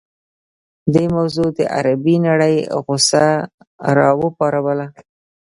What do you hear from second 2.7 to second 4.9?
غوسه راوپاروله.